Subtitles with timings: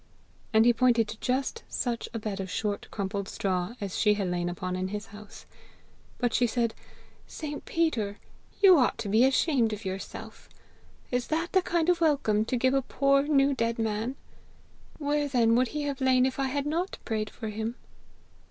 [0.51, 4.29] And he pointed to just such a bed of short crumpled straw as she had
[4.31, 5.45] lain upon in his house.
[6.17, 6.73] But she said,
[7.27, 7.65] 'St.
[7.65, 8.17] Peter,
[8.63, 10.49] you ought to be ashamed of yourself!
[11.11, 14.15] Is that the kind of welcome to give a poor new dead man?
[14.97, 17.75] Where then would he have lain if I had not prayed for him?'